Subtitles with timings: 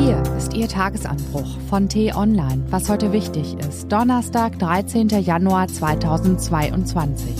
[0.00, 3.90] Hier ist Ihr Tagesanbruch von T-Online, was heute wichtig ist.
[3.90, 5.08] Donnerstag, 13.
[5.08, 7.34] Januar 2022.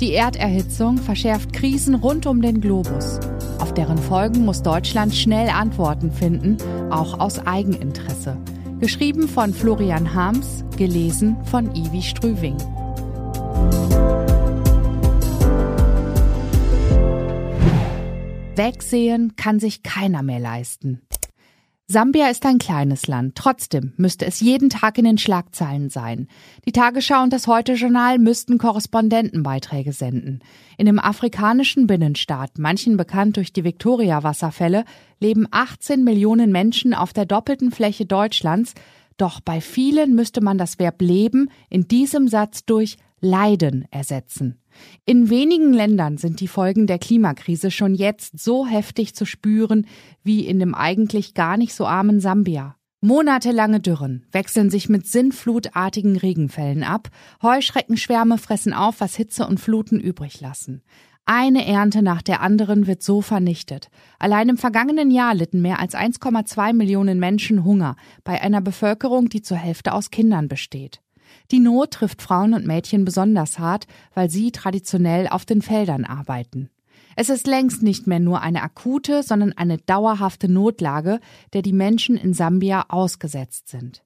[0.00, 3.20] Die Erderhitzung verschärft Krisen rund um den Globus.
[3.60, 6.56] Auf deren Folgen muss Deutschland schnell Antworten finden,
[6.90, 8.36] auch aus Eigeninteresse.
[8.80, 12.56] Geschrieben von Florian Harms, gelesen von Ivi Strüving.
[18.56, 21.00] Wegsehen kann sich keiner mehr leisten.
[21.92, 23.34] Sambia ist ein kleines Land.
[23.34, 26.28] Trotzdem müsste es jeden Tag in den Schlagzeilen sein.
[26.64, 30.38] Die Tagesschau und das Heute-Journal müssten Korrespondentenbeiträge senden.
[30.78, 34.84] In dem afrikanischen Binnenstaat, manchen bekannt durch die Viktoria-Wasserfälle,
[35.18, 38.74] leben 18 Millionen Menschen auf der doppelten Fläche Deutschlands.
[39.16, 44.60] Doch bei vielen müsste man das Verb leben in diesem Satz durch Leiden ersetzen.
[45.04, 49.86] In wenigen Ländern sind die Folgen der Klimakrise schon jetzt so heftig zu spüren
[50.22, 52.76] wie in dem eigentlich gar nicht so armen Sambia.
[53.02, 57.08] Monatelange Dürren wechseln sich mit sinnflutartigen Regenfällen ab,
[57.42, 60.82] Heuschreckenschwärme fressen auf, was Hitze und Fluten übrig lassen.
[61.24, 63.88] Eine Ernte nach der anderen wird so vernichtet.
[64.18, 69.40] Allein im vergangenen Jahr litten mehr als 1,2 Millionen Menschen Hunger bei einer Bevölkerung, die
[69.40, 71.00] zur Hälfte aus Kindern besteht.
[71.50, 76.70] Die Not trifft Frauen und Mädchen besonders hart, weil sie traditionell auf den Feldern arbeiten.
[77.16, 81.20] Es ist längst nicht mehr nur eine akute, sondern eine dauerhafte Notlage,
[81.52, 84.02] der die Menschen in Sambia ausgesetzt sind.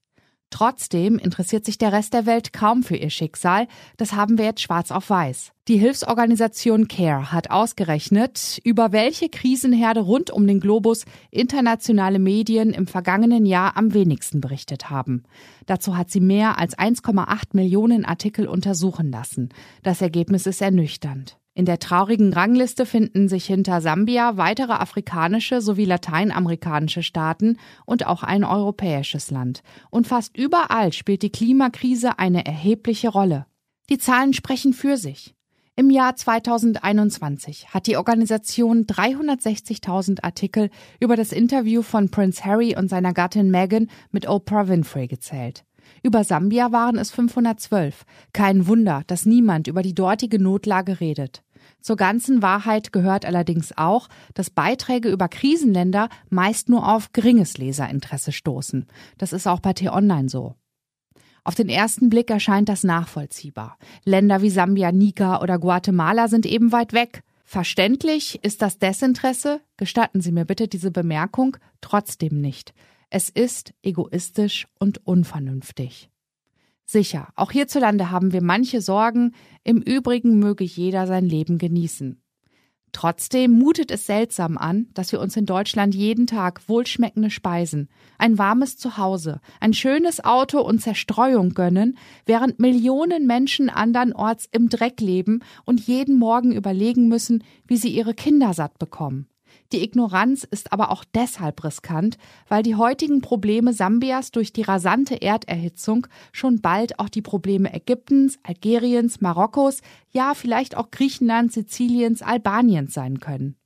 [0.51, 3.67] Trotzdem interessiert sich der Rest der Welt kaum für ihr Schicksal.
[3.97, 5.53] Das haben wir jetzt schwarz auf weiß.
[5.67, 12.87] Die Hilfsorganisation CARE hat ausgerechnet, über welche Krisenherde rund um den Globus internationale Medien im
[12.87, 15.25] vergangenen Jahr am wenigsten berichtet haben.
[15.67, 19.49] Dazu hat sie mehr als 1,8 Millionen Artikel untersuchen lassen.
[19.83, 21.39] Das Ergebnis ist ernüchternd.
[21.57, 28.25] In der traurigen Rangliste finden sich hinter Sambia weitere afrikanische sowie lateinamerikanische Staaten und auch
[28.25, 29.63] ein europäisches Land.
[29.91, 33.47] Und fast überall spielt die Klimakrise eine erhebliche Rolle.
[33.89, 35.37] Die Zahlen sprechen für sich.
[35.77, 42.89] Im Jahr 2021 hat die Organisation 360.000 Artikel über das Interview von Prince Harry und
[42.89, 45.65] seiner Gattin Meghan mit Oprah Winfrey gezählt.
[46.05, 48.05] Über Sambia waren es 512.
[48.35, 51.43] Kein Wunder, dass niemand über die dortige Notlage redet.
[51.81, 58.33] Zur ganzen Wahrheit gehört allerdings auch, dass Beiträge über Krisenländer meist nur auf geringes Leserinteresse
[58.33, 58.87] stoßen.
[59.17, 60.57] Das ist auch bei T-Online so.
[61.43, 63.79] Auf den ersten Blick erscheint das nachvollziehbar.
[64.05, 67.23] Länder wie Sambia, Nika oder Guatemala sind eben weit weg.
[67.47, 72.75] Verständlich ist das Desinteresse, gestatten Sie mir bitte diese Bemerkung, trotzdem nicht.
[73.17, 76.11] Es ist egoistisch und unvernünftig.
[76.85, 82.21] Sicher, auch hierzulande haben wir manche Sorgen, im Übrigen möge jeder sein Leben genießen.
[82.91, 87.89] Trotzdem mutet es seltsam an, dass wir uns in Deutschland jeden Tag wohlschmeckende Speisen,
[88.19, 95.01] ein warmes Zuhause, ein schönes Auto und Zerstreuung gönnen, während Millionen Menschen andernorts im Dreck
[95.01, 99.29] leben und jeden Morgen überlegen müssen, wie sie ihre Kinder satt bekommen.
[99.73, 105.17] Die Ignoranz ist aber auch deshalb riskant, weil die heutigen Probleme Sambias durch die rasante
[105.17, 112.95] Erderhitzung schon bald auch die Probleme Ägyptens, Algeriens, Marokkos, ja vielleicht auch Griechenlands, Siziliens, Albaniens
[112.95, 113.57] sein können.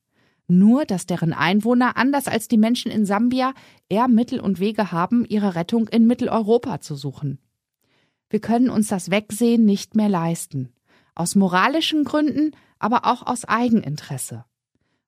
[0.46, 3.52] Nur, dass deren Einwohner, anders als die Menschen in Sambia,
[3.90, 7.38] eher Mittel und Wege haben, ihre Rettung in Mitteleuropa zu suchen.
[8.30, 10.72] Wir können uns das Wegsehen nicht mehr leisten.
[11.14, 14.44] Aus moralischen Gründen, aber auch aus Eigeninteresse.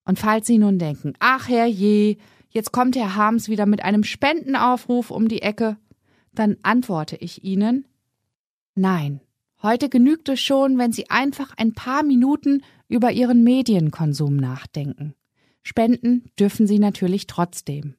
[0.05, 2.17] Und falls Sie nun denken, ach herrje,
[2.49, 5.77] jetzt kommt Herr Harms wieder mit einem Spendenaufruf um die Ecke,
[6.33, 7.87] dann antworte ich Ihnen,
[8.75, 9.21] nein,
[9.63, 15.15] heute genügt es schon, wenn Sie einfach ein paar Minuten über Ihren Medienkonsum nachdenken.
[15.63, 17.95] Spenden dürfen Sie natürlich trotzdem.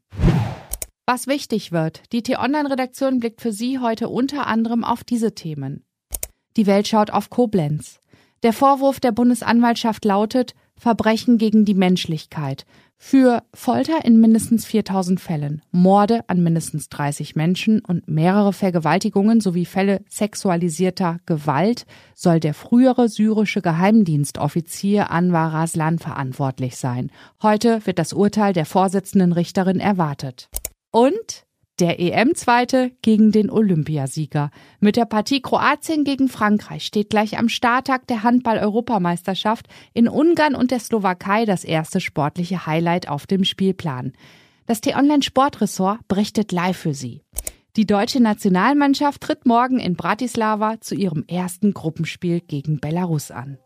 [1.06, 5.84] Was wichtig wird, die T-Online-Redaktion blickt für Sie heute unter anderem auf diese Themen.
[6.58, 8.00] Die Welt schaut auf Koblenz.
[8.44, 12.66] Der Vorwurf der Bundesanwaltschaft lautet, Verbrechen gegen die Menschlichkeit
[12.98, 19.66] für Folter in mindestens 4000 Fällen, Morde an mindestens 30 Menschen und mehrere Vergewaltigungen sowie
[19.66, 21.86] Fälle sexualisierter Gewalt
[22.16, 27.12] soll der frühere syrische Geheimdienstoffizier Anwar Raslan verantwortlich sein.
[27.44, 30.50] Heute wird das Urteil der Vorsitzenden Richterin erwartet.
[30.90, 31.46] Und
[31.82, 34.52] der EM-Zweite gegen den Olympiasieger.
[34.80, 40.70] Mit der Partie Kroatien gegen Frankreich steht gleich am Starttag der Handball-Europameisterschaft in Ungarn und
[40.70, 44.14] der Slowakei das erste sportliche Highlight auf dem Spielplan.
[44.68, 47.24] Das T-Online-Sportressort berichtet live für Sie.
[47.78, 53.58] Die deutsche Nationalmannschaft tritt morgen in Bratislava zu ihrem ersten Gruppenspiel gegen Belarus an.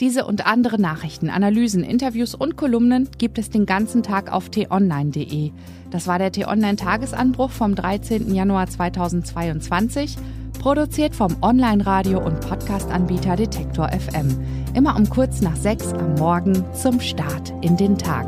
[0.00, 5.50] Diese und andere Nachrichten, Analysen, Interviews und Kolumnen gibt es den ganzen Tag auf t-online.de.
[5.90, 8.34] Das war der T-Online-Tagesanbruch vom 13.
[8.34, 10.16] Januar 2022,
[10.58, 14.38] produziert vom Online-Radio- und Podcast-Anbieter Detektor FM.
[14.72, 18.26] Immer um kurz nach sechs am Morgen zum Start in den Tag.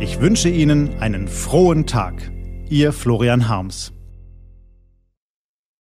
[0.00, 2.32] Ich wünsche Ihnen einen frohen Tag.
[2.68, 3.92] Ihr Florian Harms.